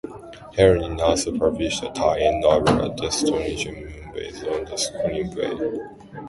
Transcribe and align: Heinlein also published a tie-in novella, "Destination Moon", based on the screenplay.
Heinlein 0.57 0.99
also 0.99 1.37
published 1.37 1.83
a 1.83 1.89
tie-in 1.91 2.39
novella, 2.39 2.89
"Destination 2.95 3.75
Moon", 3.75 4.11
based 4.15 4.43
on 4.47 4.65
the 4.65 4.71
screenplay. 4.71 6.07